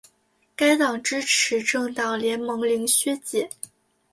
[0.55, 3.47] 该党支持政党联盟零削减。